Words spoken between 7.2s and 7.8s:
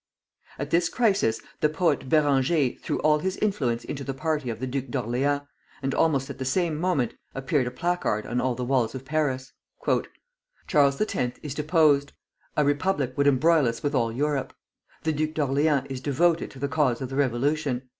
appeared a